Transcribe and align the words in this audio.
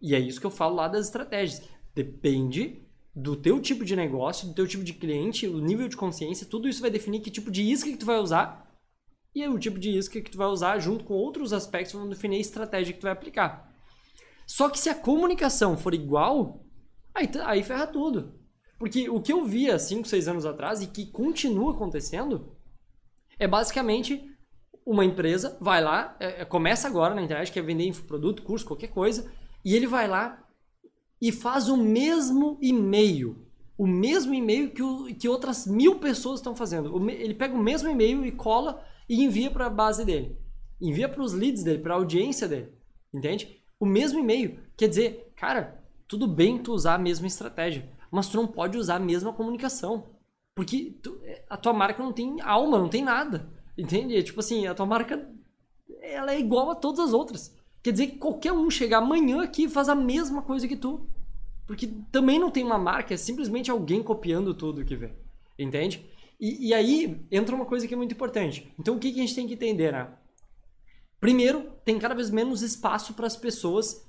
E 0.00 0.14
é 0.14 0.18
isso 0.18 0.40
que 0.40 0.46
eu 0.46 0.50
falo 0.50 0.76
lá 0.76 0.88
das 0.88 1.06
estratégias. 1.06 1.62
Depende 1.94 2.86
do 3.14 3.36
teu 3.36 3.60
tipo 3.60 3.84
de 3.84 3.96
negócio, 3.96 4.48
do 4.48 4.54
teu 4.54 4.66
tipo 4.66 4.84
de 4.84 4.94
cliente, 4.94 5.46
o 5.46 5.60
nível 5.60 5.88
de 5.88 5.96
consciência, 5.96 6.46
tudo 6.46 6.68
isso 6.68 6.80
vai 6.80 6.90
definir 6.90 7.20
que 7.20 7.30
tipo 7.30 7.50
de 7.50 7.62
isca 7.62 7.90
que 7.90 7.96
tu 7.96 8.06
vai 8.06 8.18
usar 8.18 8.70
e 9.34 9.46
o 9.46 9.58
tipo 9.58 9.78
de 9.78 9.90
isca 9.90 10.20
que 10.20 10.30
tu 10.30 10.38
vai 10.38 10.48
usar 10.48 10.78
junto 10.78 11.04
com 11.04 11.14
outros 11.14 11.52
aspectos 11.52 11.92
vão 11.92 12.08
definir 12.08 12.36
a 12.36 12.40
estratégia 12.40 12.92
que 12.92 13.00
tu 13.00 13.04
vai 13.04 13.12
aplicar. 13.12 13.72
Só 14.46 14.68
que 14.68 14.78
se 14.78 14.88
a 14.88 14.94
comunicação 14.94 15.76
for 15.76 15.94
igual, 15.94 16.64
aí, 17.14 17.28
aí 17.44 17.62
ferra 17.62 17.86
tudo. 17.86 18.34
Porque 18.78 19.08
o 19.08 19.20
que 19.20 19.32
eu 19.32 19.44
via 19.44 19.78
5, 19.78 20.08
6 20.08 20.28
anos 20.28 20.46
atrás 20.46 20.82
e 20.82 20.86
que 20.86 21.06
continua 21.06 21.72
acontecendo 21.72 22.56
é 23.38 23.46
basicamente 23.46 24.26
uma 24.84 25.04
empresa 25.04 25.56
vai 25.60 25.82
lá, 25.82 26.16
é, 26.18 26.42
é, 26.42 26.44
começa 26.44 26.88
agora 26.88 27.14
na 27.14 27.22
internet, 27.22 27.52
quer 27.52 27.62
vender 27.62 27.86
infoproduto, 27.86 28.42
curso, 28.42 28.66
qualquer 28.66 28.88
coisa, 28.88 29.30
e 29.64 29.74
ele 29.74 29.86
vai 29.86 30.08
lá 30.08 30.42
e 31.20 31.30
faz 31.30 31.68
o 31.68 31.76
mesmo 31.76 32.58
e-mail. 32.60 33.46
O 33.76 33.86
mesmo 33.86 34.34
e-mail 34.34 34.70
que, 34.70 35.14
que 35.14 35.28
outras 35.28 35.66
mil 35.66 35.98
pessoas 35.98 36.40
estão 36.40 36.54
fazendo. 36.54 37.10
Ele 37.10 37.34
pega 37.34 37.54
o 37.54 37.62
mesmo 37.62 37.88
e-mail 37.88 38.24
e 38.24 38.32
cola 38.32 38.84
e 39.08 39.22
envia 39.22 39.50
para 39.50 39.66
a 39.66 39.70
base 39.70 40.04
dele. 40.04 40.36
Envia 40.80 41.08
para 41.08 41.22
os 41.22 41.32
leads 41.32 41.62
dele, 41.62 41.82
para 41.82 41.94
a 41.94 41.96
audiência 41.96 42.48
dele. 42.48 42.72
Entende? 43.12 43.60
O 43.78 43.86
mesmo 43.86 44.18
e-mail. 44.18 44.58
Quer 44.76 44.88
dizer, 44.88 45.32
cara, 45.36 45.82
tudo 46.06 46.26
bem 46.26 46.58
tu 46.58 46.72
usar 46.72 46.94
a 46.94 46.98
mesma 46.98 47.26
estratégia, 47.26 47.88
mas 48.10 48.28
tu 48.28 48.36
não 48.36 48.46
pode 48.46 48.76
usar 48.76 48.96
a 48.96 49.00
mesma 49.00 49.32
comunicação. 49.32 50.10
Porque 50.54 50.98
tu, 51.02 51.20
a 51.48 51.56
tua 51.56 51.72
marca 51.72 52.02
não 52.02 52.12
tem 52.12 52.40
alma, 52.40 52.78
não 52.78 52.88
tem 52.88 53.02
nada. 53.02 53.48
Entende? 53.76 54.16
É 54.16 54.22
tipo 54.22 54.40
assim, 54.40 54.66
a 54.66 54.74
tua 54.74 54.86
marca 54.86 55.28
ela 56.02 56.32
é 56.32 56.38
igual 56.38 56.70
a 56.70 56.74
todas 56.74 57.00
as 57.00 57.12
outras. 57.12 57.56
Quer 57.82 57.92
dizer 57.92 58.06
que 58.08 58.18
qualquer 58.18 58.52
um 58.52 58.70
chegar 58.70 58.98
amanhã 58.98 59.42
aqui 59.42 59.64
e 59.64 59.68
faz 59.68 59.88
a 59.88 59.94
mesma 59.94 60.42
coisa 60.42 60.68
que 60.68 60.76
tu. 60.76 61.08
Porque 61.66 61.86
também 62.10 62.38
não 62.38 62.50
tem 62.50 62.64
uma 62.64 62.78
marca, 62.78 63.14
é 63.14 63.16
simplesmente 63.16 63.70
alguém 63.70 64.02
copiando 64.02 64.52
tudo 64.52 64.84
que 64.84 64.96
vê. 64.96 65.12
Entende? 65.58 66.04
E, 66.38 66.68
e 66.68 66.74
aí 66.74 67.20
entra 67.30 67.54
uma 67.54 67.66
coisa 67.66 67.86
que 67.86 67.94
é 67.94 67.96
muito 67.96 68.12
importante. 68.12 68.72
Então 68.78 68.96
o 68.96 68.98
que, 68.98 69.12
que 69.12 69.20
a 69.20 69.22
gente 69.22 69.34
tem 69.34 69.46
que 69.46 69.54
entender, 69.54 69.92
né? 69.92 70.08
Primeiro, 71.20 71.70
tem 71.84 71.98
cada 71.98 72.14
vez 72.14 72.30
menos 72.30 72.62
espaço 72.62 73.12
para 73.14 73.26
as 73.26 73.36
pessoas 73.36 74.08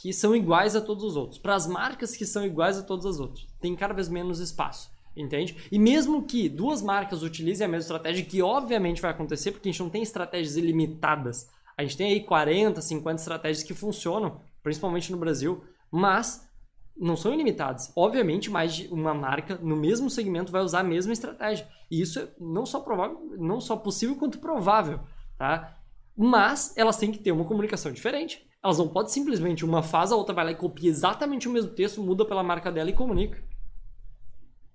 que 0.00 0.12
são 0.12 0.36
iguais 0.36 0.76
a 0.76 0.80
todos 0.80 1.02
os 1.04 1.16
outros. 1.16 1.38
Para 1.38 1.54
as 1.54 1.66
marcas 1.66 2.14
que 2.14 2.26
são 2.26 2.44
iguais 2.44 2.78
a 2.78 2.82
todas 2.82 3.06
as 3.06 3.18
outras. 3.18 3.46
Tem 3.58 3.74
cada 3.74 3.94
vez 3.94 4.08
menos 4.08 4.40
espaço. 4.40 4.90
Entende? 5.16 5.56
E 5.72 5.78
mesmo 5.78 6.24
que 6.24 6.48
duas 6.48 6.80
marcas 6.80 7.22
utilizem 7.22 7.64
a 7.64 7.68
mesma 7.68 7.82
estratégia, 7.82 8.24
que 8.24 8.40
obviamente 8.40 9.02
vai 9.02 9.10
acontecer, 9.10 9.50
porque 9.50 9.68
a 9.68 9.72
gente 9.72 9.82
não 9.82 9.90
tem 9.90 10.02
estratégias 10.02 10.56
ilimitadas. 10.56 11.48
A 11.80 11.82
gente 11.82 11.96
tem 11.96 12.12
aí 12.12 12.20
40, 12.20 12.82
50 12.82 13.22
estratégias 13.22 13.62
que 13.62 13.72
funcionam, 13.72 14.38
principalmente 14.62 15.10
no 15.10 15.16
Brasil, 15.16 15.64
mas 15.90 16.46
não 16.94 17.16
são 17.16 17.32
ilimitadas. 17.32 17.90
Obviamente, 17.96 18.50
mais 18.50 18.74
de 18.74 18.88
uma 18.88 19.14
marca 19.14 19.58
no 19.62 19.74
mesmo 19.74 20.10
segmento 20.10 20.52
vai 20.52 20.60
usar 20.60 20.80
a 20.80 20.84
mesma 20.84 21.14
estratégia. 21.14 21.66
E 21.90 22.02
isso 22.02 22.20
é 22.20 22.28
não 22.38 22.66
só 22.66 22.80
provável, 22.80 23.34
não 23.38 23.62
só 23.62 23.76
possível 23.76 24.14
quanto 24.16 24.40
provável, 24.40 25.00
tá? 25.38 25.78
Mas 26.14 26.76
elas 26.76 26.98
têm 26.98 27.10
que 27.10 27.18
ter 27.18 27.32
uma 27.32 27.46
comunicação 27.46 27.90
diferente. 27.90 28.46
Elas 28.62 28.76
não 28.76 28.86
podem 28.86 29.10
simplesmente 29.10 29.64
uma 29.64 29.82
faz, 29.82 30.12
a 30.12 30.16
outra 30.16 30.34
vai 30.34 30.44
lá 30.44 30.50
e 30.50 30.56
copia 30.56 30.90
exatamente 30.90 31.48
o 31.48 31.50
mesmo 31.50 31.70
texto, 31.70 32.02
muda 32.02 32.26
pela 32.26 32.42
marca 32.42 32.70
dela 32.70 32.90
e 32.90 32.94
comunica. 32.94 33.42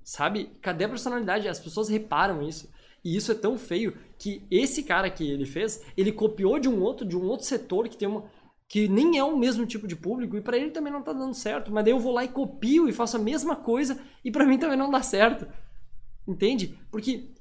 Sabe? 0.04 0.58
Cadê 0.60 0.86
a 0.86 0.90
personalidade? 0.90 1.48
As 1.48 1.60
pessoas 1.60 1.88
reparam 1.88 2.42
isso. 2.42 2.68
E 3.06 3.16
isso 3.16 3.32
é 3.32 3.36
tão 3.36 3.56
feio 3.56 3.96
que 4.18 4.42
esse 4.50 4.82
cara 4.82 5.12
que 5.12 5.24
ele 5.24 5.46
fez, 5.46 5.86
ele 5.96 6.12
copiou 6.12 6.58
de 6.58 6.68
um 6.68 6.82
outro, 6.82 7.06
de 7.06 7.16
um 7.16 7.24
outro 7.24 7.46
setor 7.46 7.88
que 7.88 7.96
tem 7.96 8.08
uma 8.08 8.26
que 8.68 8.88
nem 8.88 9.16
é 9.16 9.24
o 9.24 9.38
mesmo 9.38 9.64
tipo 9.64 9.88
de 9.88 9.96
público 9.96 10.36
e 10.36 10.42
para 10.42 10.58
ele 10.58 10.72
também 10.72 10.92
não 10.92 11.04
tá 11.04 11.14
dando 11.14 11.36
certo, 11.36 11.72
mas 11.72 11.86
daí 11.86 11.94
eu 11.94 12.00
vou 12.00 12.12
lá 12.12 12.26
e 12.26 12.30
copio 12.30 12.90
e 12.90 12.92
faço 12.92 13.16
a 13.16 13.20
mesma 13.20 13.56
coisa 13.56 14.02
e 14.24 14.32
para 14.32 14.44
mim 14.44 14.58
também 14.58 14.76
não 14.76 14.90
dá 14.90 15.04
certo. 15.04 15.48
Entende? 16.28 16.76
Porque 16.90 17.32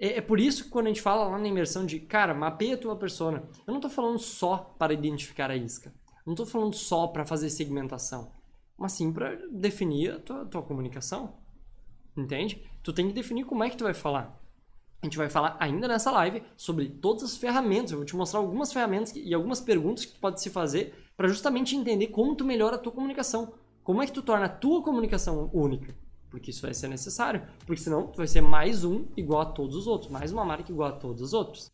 é, 0.00 0.16
é, 0.16 0.20
por 0.22 0.40
isso 0.40 0.64
que 0.64 0.70
quando 0.70 0.86
a 0.86 0.88
gente 0.88 1.02
fala 1.02 1.28
lá 1.28 1.38
na 1.38 1.46
imersão 1.46 1.84
de, 1.84 2.00
cara, 2.00 2.32
mapeia 2.32 2.74
a 2.74 2.78
tua 2.78 2.96
persona, 2.96 3.42
eu 3.66 3.74
não 3.74 3.80
tô 3.80 3.90
falando 3.90 4.18
só 4.18 4.74
para 4.78 4.94
identificar 4.94 5.50
a 5.50 5.56
isca. 5.56 5.92
Não 6.26 6.34
tô 6.34 6.46
falando 6.46 6.74
só 6.74 7.06
para 7.06 7.26
fazer 7.26 7.50
segmentação, 7.50 8.32
mas 8.78 8.92
sim 8.92 9.12
para 9.12 9.36
definir 9.50 10.12
a 10.12 10.20
tua, 10.20 10.46
tua 10.46 10.62
comunicação. 10.62 11.36
Entende? 12.16 12.66
Tu 12.82 12.94
tem 12.94 13.08
que 13.08 13.12
definir 13.12 13.44
como 13.44 13.62
é 13.62 13.68
que 13.68 13.76
tu 13.76 13.84
vai 13.84 13.94
falar. 13.94 14.41
A 15.02 15.06
gente 15.06 15.18
vai 15.18 15.28
falar 15.28 15.56
ainda 15.58 15.88
nessa 15.88 16.12
live 16.12 16.44
sobre 16.56 16.88
todas 16.88 17.24
as 17.24 17.36
ferramentas. 17.36 17.90
Eu 17.90 17.98
vou 17.98 18.06
te 18.06 18.14
mostrar 18.14 18.38
algumas 18.38 18.72
ferramentas 18.72 19.12
e 19.16 19.34
algumas 19.34 19.60
perguntas 19.60 20.04
que 20.04 20.12
tu 20.12 20.20
pode 20.20 20.40
se 20.40 20.48
fazer 20.48 20.94
para 21.16 21.26
justamente 21.26 21.74
entender 21.74 22.06
como 22.06 22.36
tu 22.36 22.44
melhora 22.44 22.76
a 22.76 22.78
tua 22.78 22.92
comunicação. 22.92 23.52
Como 23.82 24.00
é 24.00 24.06
que 24.06 24.12
tu 24.12 24.22
torna 24.22 24.46
a 24.46 24.48
tua 24.48 24.80
comunicação 24.80 25.50
única? 25.52 25.92
Porque 26.30 26.52
isso 26.52 26.62
vai 26.62 26.72
ser 26.72 26.86
necessário. 26.86 27.42
Porque 27.66 27.82
senão 27.82 28.06
tu 28.06 28.18
vai 28.18 28.28
ser 28.28 28.42
mais 28.42 28.84
um 28.84 29.06
igual 29.16 29.40
a 29.40 29.46
todos 29.46 29.74
os 29.74 29.88
outros. 29.88 30.08
Mais 30.08 30.30
uma 30.30 30.44
marca 30.44 30.70
igual 30.70 30.90
a 30.90 30.92
todos 30.92 31.20
os 31.20 31.32
outros. 31.32 31.68